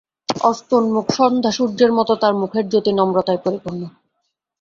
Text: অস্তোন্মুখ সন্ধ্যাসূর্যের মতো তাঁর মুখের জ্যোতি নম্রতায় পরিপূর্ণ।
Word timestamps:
অস্তোন্মুখ 0.43 1.05
সন্ধ্যাসূর্যের 1.11 1.91
মতো 1.93 2.13
তাঁর 2.15 2.33
মুখের 2.35 2.65
জ্যোতি 2.69 2.91
নম্রতায় 2.93 3.41
পরিপূর্ণ। 3.45 3.81